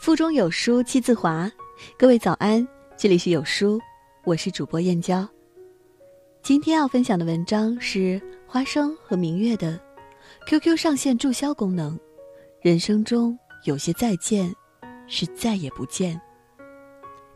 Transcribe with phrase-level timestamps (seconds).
[0.00, 1.50] 腹中有书气自华，
[1.96, 3.80] 各位早安，这里是有书，
[4.24, 5.28] 我是主播燕娇。
[6.42, 9.78] 今天要分享的文章是花生和明月的
[10.48, 11.98] QQ 上线注销功能。
[12.60, 14.52] 人生中有些再见，
[15.06, 16.20] 是再也不见。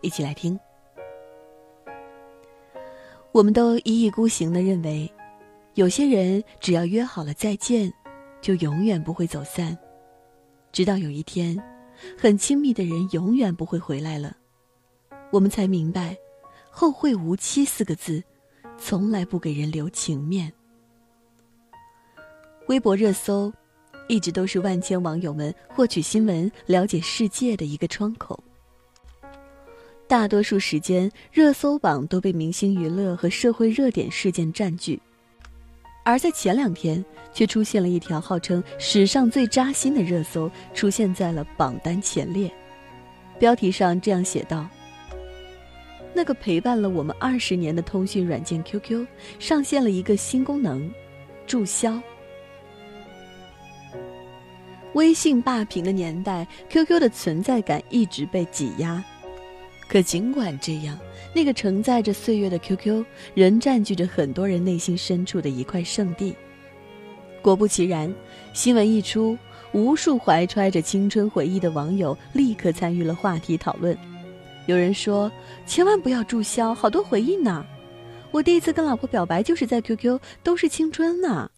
[0.00, 0.58] 一起来听。
[3.32, 5.12] 我们都一意孤行的认为，
[5.74, 7.92] 有些人只要约好了再见，
[8.40, 9.76] 就永远不会走散，
[10.72, 11.56] 直到有一天。
[12.18, 14.36] 很亲密的人永远不会回来了，
[15.30, 16.16] 我们才明白
[16.70, 18.22] ，“后会无期”四个字，
[18.78, 20.52] 从来不给人留情面。
[22.68, 23.52] 微博热搜，
[24.08, 28.42] 一直都是万千网友们获取新闻、了解世界的一个窗口。
[30.08, 35.00] 大多数时间，热搜榜都被明星娱乐和社会热点事件占据。
[36.06, 42.48] 而在前两天，却出现了一条号称史上最扎心的热搜，出现在了榜单前列。
[43.40, 44.68] 标题上这样写道
[46.14, 49.04] ：“那个陪伴了我们二十年的通讯软件 QQ，
[49.40, 50.88] 上线了一个新功能——
[51.44, 52.00] 注销。”
[54.94, 59.04] 微信霸屏的年代，QQ 的存在感一直被挤压。
[59.88, 60.98] 可尽管这样，
[61.34, 66.34] 那个承载着岁月的 QQ 仍占据着很多人内心深处的一块圣地。
[67.40, 68.12] 果不其然，
[68.52, 69.38] 新闻一出，
[69.72, 73.96] 无数怀揣着青春回忆的网友立刻参与了话题讨论。
[74.66, 75.30] 有人说
[75.64, 77.64] ：“千万不要注销，好多回忆呢！
[78.32, 81.48] 我第一次跟老婆表白就是在 QQ，都是青春呢。”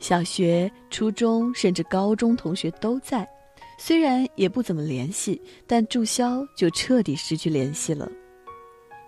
[0.00, 3.28] 小学、初中甚至高中同学都在。
[3.76, 8.10] 虽然也不怎么联系，但注销就彻底失去联系了。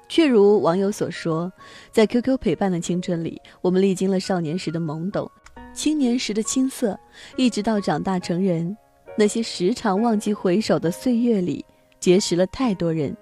[0.08, 1.52] 却如网友所说，
[1.90, 5.30] 在 QQ 陪伴的青春里，我们历经了少年时的懵懂，
[5.74, 6.98] 青年时的青涩，
[7.36, 8.76] 一直到长大成人，
[9.16, 11.64] 那些时常忘记回首的岁月里，
[11.98, 13.16] 结识了太多人，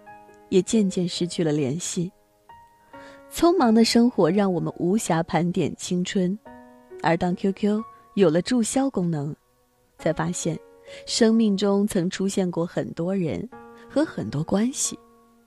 [0.51, 2.13] 也渐渐失去了联系。
[3.33, 6.39] 匆忙的生活让我们无暇盘点青春，
[7.03, 7.83] 而当 QQ
[8.15, 9.35] 有了注销功能，
[9.99, 10.59] 才发现。
[11.07, 13.49] 生命中曾出现过很多人
[13.89, 14.99] 和很多关系，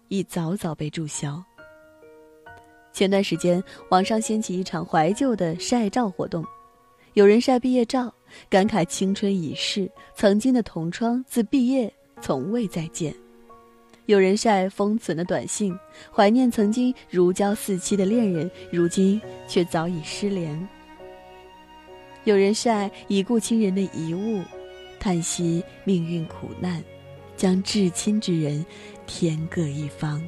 [0.08, 1.44] 已早早被注销。
[2.94, 6.44] 前段时间，网上掀起一场怀旧的晒照活动，
[7.14, 8.12] 有人晒毕业照，
[8.50, 13.12] 感慨青春已逝，曾经的同窗自毕业从未再见；
[14.08, 15.78] 有人晒封存的短信，
[16.12, 20.58] 怀念曾经如胶似漆的恋人，如今却早已失联；
[22.24, 24.42] 有人晒已故亲人的遗物。
[25.08, 26.84] 叹息命运苦难，
[27.38, 28.66] 将至亲之人
[29.06, 30.22] 天各一方。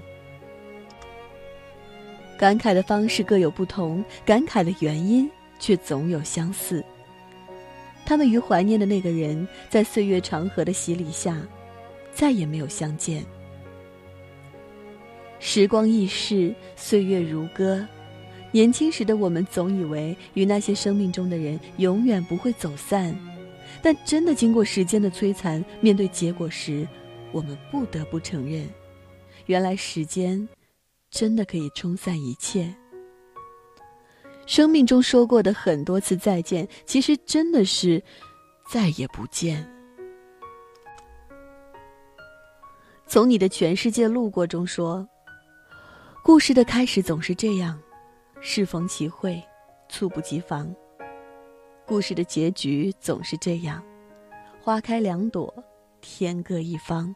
[2.38, 5.30] 感慨的方式各有不同，感慨的原因
[5.60, 6.82] 却总有相似。
[8.06, 11.38] 他们与怀念的那个人，在岁月长河的洗礼下，
[12.14, 13.26] 再也没有相见。
[15.40, 17.86] 时光易逝，岁月如歌。
[18.54, 23.14] 年轻时的我们，总以为与那些生命中的人永远不会走散。
[23.82, 26.88] 但真的经过时间的摧残，面对结果时，
[27.32, 28.68] 我们不得不承认，
[29.46, 30.48] 原来时间
[31.10, 32.74] 真的可以冲散一切。
[34.46, 38.04] 生命中说过的很多次再见，其实真的是
[38.70, 39.68] 再也不见。
[43.06, 45.08] 从你的全世界路过中说，
[46.24, 47.80] 故事的开始总是这样，
[48.42, 49.42] 适逢其会，
[49.88, 50.76] 猝不及防。
[51.90, 53.84] 故事的结局总是这样，
[54.62, 55.52] 花开两朵，
[56.02, 57.14] 天各一方。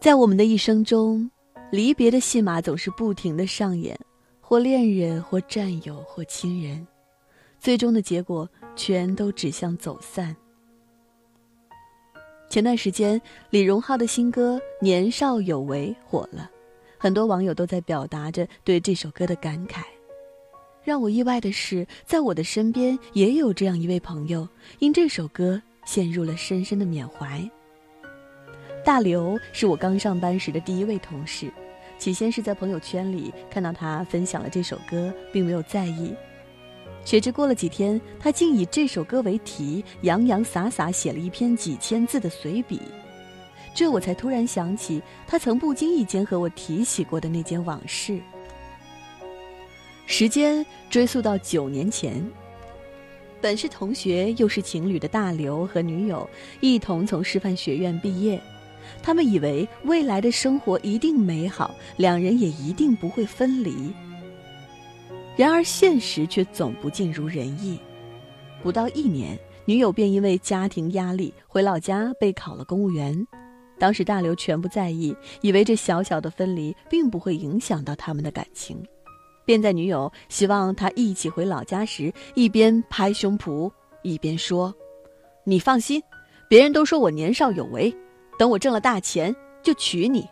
[0.00, 1.30] 在我们的一生中，
[1.70, 3.96] 离别的戏码总是不停的上演，
[4.40, 6.84] 或恋人，或战友，或亲人，
[7.60, 10.34] 最终的结果全都指向走散。
[12.50, 16.50] 前段时间，李荣浩的新歌《年少有为》火了，
[16.98, 19.84] 很多网友都在表达着对这首歌的感慨。
[20.84, 24.46] 让我意外的是，在我的身边也有这样一位朋友，
[24.80, 27.42] 因这首歌陷入了深深的缅怀。
[28.84, 31.50] 大刘是我刚上班时的第一位同事，
[31.96, 36.14] 起先是在朋友圈里看到他分享了这首歌，并没有在意，
[37.02, 42.78] 谁知过了几天，他竟以这首歌为题，洋洋洒洒写了一篇几千字的随笔，
[43.74, 48.20] 这我才突然想起，他曾不经意间和我提起过的那件往事。
[50.06, 52.22] 时间追溯到九年前，
[53.40, 56.28] 本是同学又是情侣的大刘和女友
[56.60, 58.40] 一同从师范学院毕业，
[59.02, 63.92] 他们以为未来的生活一定美好，两人也一定不会分离。
[65.36, 67.78] 然而现实却总不尽如人意，
[68.62, 73.26] 不到一年女友便因为家庭压力回老家备考了公务员。
[73.78, 78.80] 当时大刘全不在意，以为这小小的分离并不会影响到他们的感情，
[79.44, 83.70] 便在女友希望他一起回老家时，一边拍胸脯
[84.02, 84.74] 一边说
[85.44, 86.02] ：“你放心，
[86.48, 87.94] 别人都说我年少有为，
[88.38, 90.26] 等我挣了大钱就娶你。”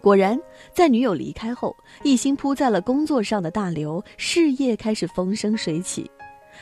[0.00, 0.38] 果然，
[0.74, 6.10] 在女友离开后，一心扑在了工作上的大刘事业开始风生水起，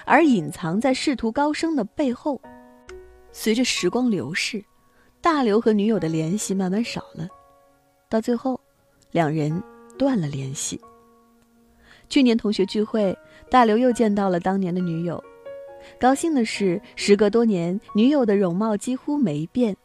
[0.05, 2.40] 而隐藏在仕途高升的背后。
[3.32, 4.64] 随着时光流逝，
[5.20, 7.26] 大刘和女友的联系慢慢少了，
[8.08, 8.61] 到最后，
[9.11, 9.61] 两人
[10.02, 10.81] 断了联系。
[12.08, 13.16] 去年同学聚会，
[13.49, 15.22] 大刘又见到了当年的女友，
[16.00, 19.76] 高兴的是，时隔多年，女友的容貌几乎没变，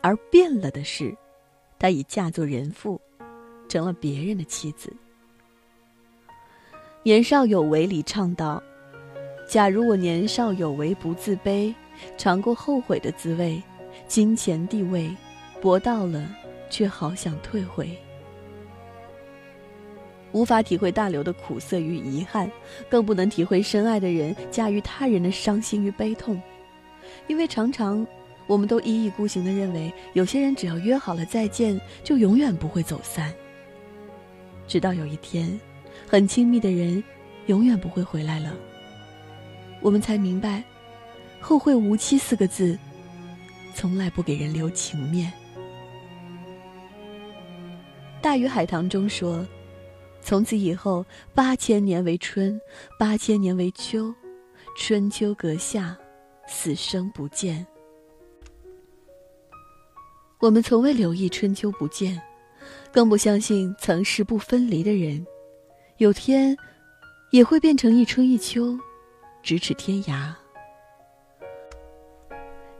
[0.00, 1.14] 而变了的是，
[1.78, 2.98] 她已嫁作人妇，
[3.68, 4.90] 成了别人的妻子。
[7.02, 8.62] 年少有为里唱道
[9.46, 11.74] ：“假如我年少有为不自卑。”
[12.16, 13.62] 尝过后悔的滋味，
[14.08, 15.14] 金钱地位，
[15.60, 16.26] 博到了，
[16.70, 17.94] 却好想退回。
[20.32, 22.50] 无法体会大刘的苦涩与遗憾，
[22.88, 26.40] 更不能体会深爱的人驾驭他人的伤心与悲痛，
[27.26, 28.06] 因为常常，
[28.46, 33.32] 我们都一意孤行的认为，有些人只要约好了再见，就永远不会走散。
[34.68, 35.58] 直到有一天，
[36.06, 37.02] 很亲密的人，
[37.46, 38.54] 永远不会回来了，
[39.80, 40.62] 我们才明白。
[41.42, 42.78] 后会无期四个字，
[43.74, 45.32] 从来不给人留情面。
[48.22, 49.46] 《大鱼海棠》中说
[50.22, 52.60] ：“从此以后，八千年为春，
[52.98, 54.14] 八千年为秋，
[54.76, 55.96] 春秋隔下，
[56.46, 57.66] 死生不见。”
[60.40, 62.20] 我们从未留意春秋不见，
[62.92, 65.24] 更不相信曾是不分离的人，
[65.98, 66.56] 有天
[67.30, 68.78] 也会变成一春一秋，
[69.42, 70.32] 咫尺天涯。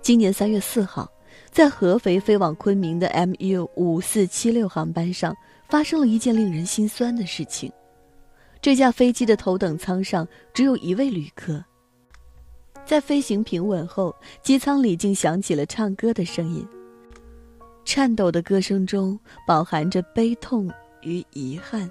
[0.00, 1.10] 今年三月四号，
[1.50, 5.36] 在合肥飞往昆明的 MU 五四七六航班上，
[5.70, 7.72] 发生了一件令人心酸的事情。
[8.60, 11.64] 这架飞机的头等舱上只有一位旅客。
[12.84, 16.66] 在飞行平稳后，机舱里竟响起了唱歌的声音。
[17.84, 20.70] 颤抖的歌声中饱含着悲痛
[21.02, 21.88] 与遗憾。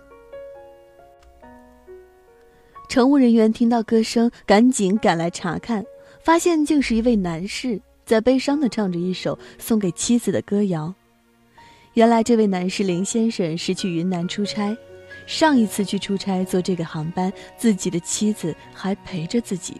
[2.89, 5.85] 乘务人员听到歌声，赶紧赶来查看，
[6.21, 7.81] 发现竟是一位男士。
[8.05, 10.93] 在悲伤地唱着一首送给妻子的歌谣。
[11.93, 14.77] 原来这位男士林先生是去云南出差，
[15.25, 19.77] 上一次去出差坐这个航班，自己的妻子还陪着自己。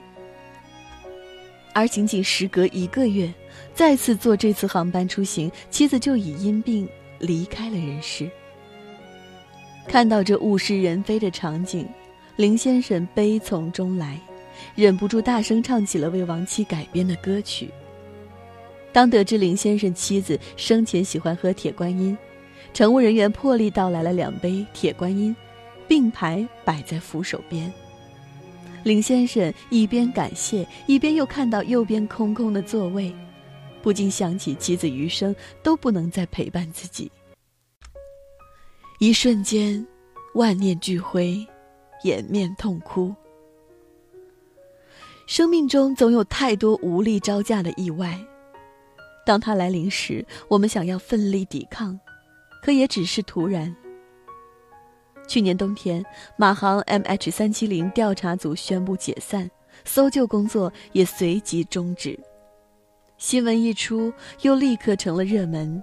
[1.74, 3.32] 而仅仅时隔一个月，
[3.74, 6.90] 再次坐这次航班出行，妻子就已因病
[7.20, 8.30] 离开了人世。
[9.88, 11.88] 看到这物是人非的场景，
[12.36, 14.20] 林先生悲从中来，
[14.76, 17.70] 忍不住大声唱起了为亡妻改编的歌曲。
[18.92, 22.18] 当得知林先生妻子生前喜欢喝铁观音，
[22.74, 25.36] 乘务人员破例倒来了两杯铁观音，
[25.88, 27.72] 并排摆在扶手边。
[28.84, 33.14] 林先生一边感谢，一边又看到右边空空的座位，
[33.82, 37.12] 不禁想起妻子余生都不能再陪伴自己。
[39.00, 39.86] 一瞬间，
[40.34, 41.46] 万念俱灰，
[42.04, 43.14] 掩面痛哭。
[45.28, 48.20] 生命中总有太多无力招架的意外。
[49.30, 52.00] 当它来临时，我们想要奋力抵抗，
[52.64, 53.76] 可也只是突然。
[55.28, 56.04] 去年冬天，
[56.36, 59.48] 马航 MH 三七零调查组宣布解散，
[59.86, 62.20] 搜救工作也随即终止。
[63.20, 65.80] 新闻一出，又立刻成了热门。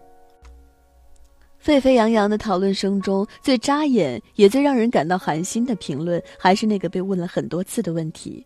[1.61, 8.45] 沸沸扬扬的讨论声中，最扎眼也最让人感到寒心的评论，还是那个被问了很多次的问题：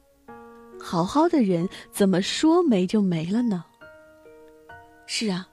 [0.78, 3.64] 好好的人，怎么说没就没了呢？
[5.12, 5.44] 是啊，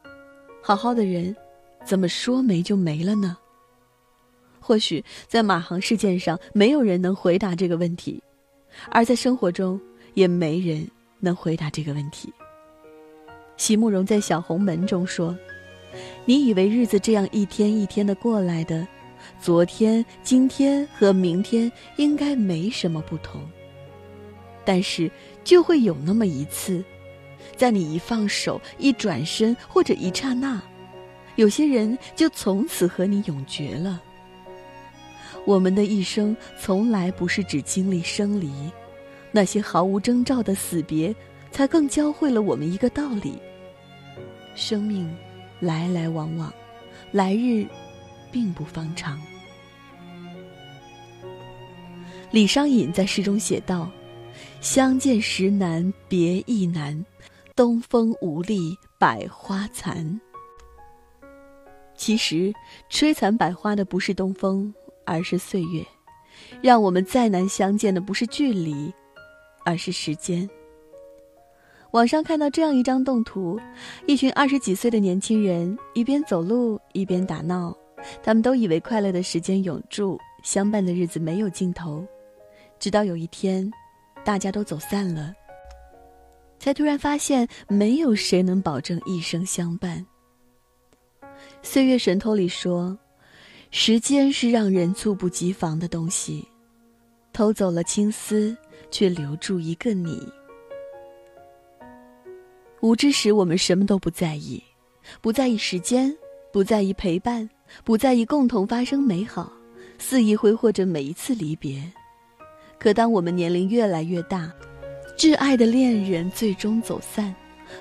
[0.62, 1.36] 好好的人，
[1.84, 3.36] 怎么说没就没了呢？
[4.60, 8.22] 或许在马航事件上，没有人能回答这个问题，
[8.92, 9.82] 而在生活中，
[10.14, 10.88] 也没人
[11.20, 12.32] 能回答这个问题。
[13.58, 15.36] 席慕容在《小红门》中说
[16.24, 18.88] ：“你以为日子这样一天一天的过来的，
[19.42, 23.42] 昨天、今天和明天应该没什么不同，
[24.64, 25.10] 但是
[25.44, 26.86] 就会有那么一次。”
[27.58, 30.62] 在你一放手、一转身或者一刹那，
[31.36, 34.02] 有些人就从此和你永绝了。
[35.46, 38.52] 我们的一生从来不是只经历生离，
[39.32, 41.16] 那些毫无征兆的死别，
[41.52, 43.34] 才更教会了我们一个道理：
[44.56, 45.10] 生命
[45.60, 46.54] 来来往往，
[47.12, 47.66] 来日
[48.32, 49.20] 并不方长。
[52.30, 53.90] 李商隐在诗中写道
[54.60, 57.06] ：“相见时难别亦难，
[57.58, 60.22] 东风无力百花残。
[61.96, 62.54] 其实，
[62.88, 64.72] 吹残百花的不是东风，
[65.08, 65.84] 而是岁月；
[66.62, 68.94] 让我们再难相见的不是距离，
[69.66, 70.48] 而是时间。
[71.94, 73.60] 网上看到这样一张动图：
[74.06, 77.76] 一群二十几岁的年轻人一边走路一边打闹，
[78.22, 82.06] 他们都以为快乐的时间永驻，相伴的日子没有尽头。
[82.78, 83.68] 直到有一天，
[84.24, 85.34] 大家都走散了，
[86.60, 90.06] 才突然发现没有谁能保证一生相伴。
[91.62, 92.98] 《岁月神偷》里说
[93.72, 96.48] ：“时间是让人猝不及防的东西，
[97.34, 98.56] 偷走了青丝，
[98.90, 100.22] 却留住一个你。”
[102.82, 104.64] 无知时，我们什么都不在意，
[105.20, 106.16] 不在意时间，
[106.54, 107.50] 不在意陪伴，
[107.84, 109.52] 不在意共同发生美好，
[109.98, 111.92] 肆意挥霍着每一次离别。
[112.80, 114.54] 可当我们年龄越来越大，
[115.18, 117.34] 挚爱的恋人最终走散。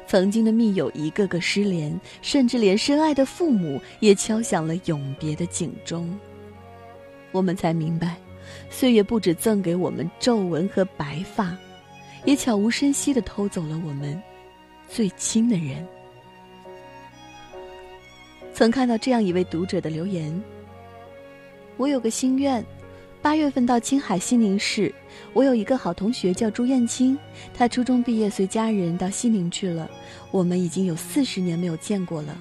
[0.06, 6.18] 曾经的密友一个个失联，甚至连深爱的父母也敲响了永别的警钟。
[7.30, 8.16] 我们才明白，
[8.68, 11.56] 岁月不止赠给我们皱纹和白发，
[12.24, 14.20] 也悄无声息地偷走了我们
[14.88, 15.86] 最亲的人。
[18.52, 20.42] 曾看到这样一位读者的留言
[21.76, 22.64] ：“我有个心愿。”
[23.26, 24.94] 八月份到青海西宁市，
[25.32, 27.18] 我有一个好同学叫朱燕青，
[27.52, 29.90] 他初中毕业随家人到西宁去了，
[30.30, 32.38] 我们已经有四十年没有见过了。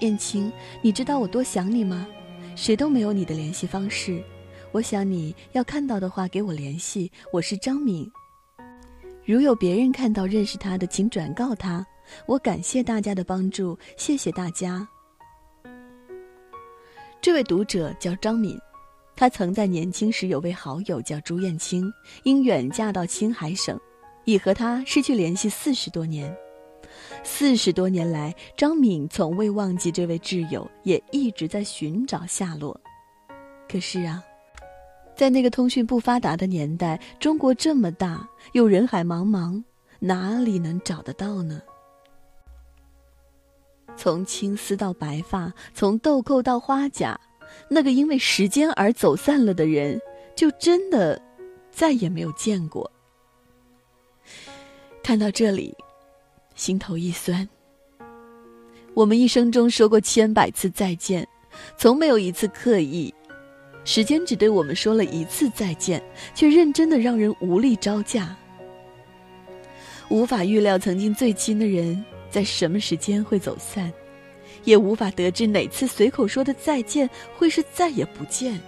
[0.00, 2.06] 燕青，你知道我多想你吗？
[2.54, 4.22] 谁都没有你的联系方式，
[4.72, 7.10] 我想你要看到的话给我联系。
[7.32, 8.06] 我是张敏，
[9.24, 11.86] 如有别人看到认识他的，请转告他。
[12.26, 14.86] 我感谢大家的帮助，谢谢大家。
[17.22, 18.60] 这位读者叫张敏。
[19.16, 23.78] 他曾在年轻时有位好友叫朱燕青，因远嫁到青海省，
[24.24, 26.34] 已和他失去联系四十多年。
[27.22, 32.78] 四十多年来，张敏从未忘记这位挚友，也一直在寻找下落。
[33.68, 34.24] 可是啊，
[35.14, 39.62] 在那个通讯不发达的年代，中国这么大，又人海茫茫，
[39.98, 41.60] 哪里能找得到呢？
[43.96, 47.20] 从青丝到白发，从豆蔻到花甲。
[47.68, 50.00] 那个因为时间而走散了的人，
[50.34, 51.20] 就真的
[51.70, 52.90] 再也没有见过。
[55.02, 55.76] 看到这里，
[56.54, 57.48] 心头一酸。
[58.94, 61.26] 我们一生中说过千百次再见，
[61.76, 63.12] 从没有一次刻意。
[63.84, 66.02] 时间只对我们说了一次再见，
[66.34, 68.36] 却认真的让人无力招架。
[70.10, 73.90] 无法预料曾经最亲的人在什么时间会走散。
[74.64, 78.60] 也无法得知哪次随口说的再见会是再也不见。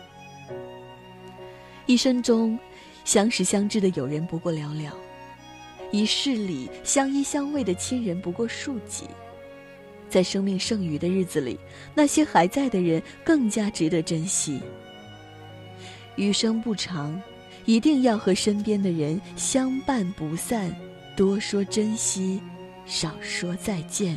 [1.87, 2.59] 一生中，
[3.05, 4.91] 相识相知的友人不过寥寥，
[5.91, 9.05] 一世里相依相偎的亲人不过数几。
[10.09, 11.59] 在生命剩余的日子里，
[11.95, 14.61] 那些还在的人更加值得珍惜。
[16.17, 17.21] 余生不长，
[17.65, 20.75] 一定要和身边的人相伴不散，
[21.17, 22.41] 多说珍惜，
[22.85, 24.17] 少说再见。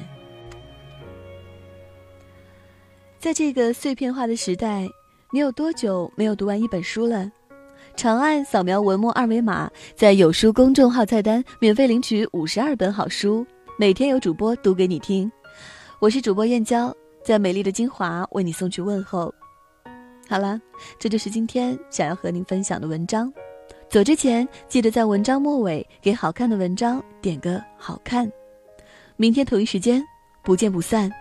[3.25, 4.88] 在这个碎片化的时代，
[5.32, 7.32] 你有多久没有读完一本书了？
[7.96, 13.44] 长按扫描文末二维码，在有书公众号菜单免费领取五十二本好书，
[13.79, 15.32] 每天有主播读给你听。
[15.98, 19.34] 我是主播燕娇，在美丽的金华为你送去问候。
[20.29, 20.62] 好了，
[21.00, 23.34] 这就是今天想要和您分享的文章。
[23.89, 28.32] 走之前记得在文章末尾给好看的文章点个好看。
[29.15, 30.00] 明天同一时间
[30.44, 31.12] 不见不散。